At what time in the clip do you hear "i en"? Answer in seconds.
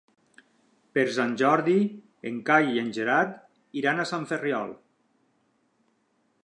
2.77-2.91